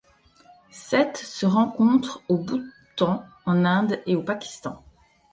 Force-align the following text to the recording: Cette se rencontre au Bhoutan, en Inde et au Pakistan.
Cette 0.71 1.17
se 1.17 1.45
rencontre 1.45 2.23
au 2.27 2.39
Bhoutan, 2.39 3.23
en 3.45 3.65
Inde 3.65 4.01
et 4.07 4.15
au 4.15 4.23
Pakistan. 4.23 4.83